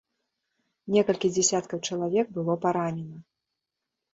Некалькі 0.95 1.27
дзесяткаў 1.35 1.79
чалавек 1.91 2.27
было 2.39 2.53
паранена. 2.65 3.17